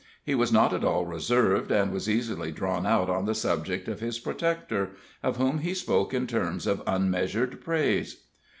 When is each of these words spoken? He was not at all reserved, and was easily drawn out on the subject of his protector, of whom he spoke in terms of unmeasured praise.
He 0.25 0.33
was 0.33 0.51
not 0.51 0.73
at 0.73 0.83
all 0.83 1.05
reserved, 1.05 1.69
and 1.69 1.91
was 1.91 2.09
easily 2.09 2.51
drawn 2.51 2.87
out 2.87 3.07
on 3.07 3.25
the 3.25 3.35
subject 3.35 3.87
of 3.87 3.99
his 3.99 4.17
protector, 4.17 4.93
of 5.21 5.37
whom 5.37 5.59
he 5.59 5.75
spoke 5.75 6.11
in 6.11 6.25
terms 6.25 6.65
of 6.65 6.81
unmeasured 6.87 7.61
praise. 7.63 8.23